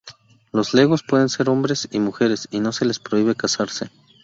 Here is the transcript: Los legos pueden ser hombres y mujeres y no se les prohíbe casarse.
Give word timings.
Los 0.51 0.73
legos 0.73 1.03
pueden 1.03 1.29
ser 1.29 1.47
hombres 1.47 1.87
y 1.91 1.99
mujeres 1.99 2.47
y 2.49 2.59
no 2.59 2.71
se 2.71 2.85
les 2.85 2.97
prohíbe 2.97 3.35
casarse. 3.35 3.91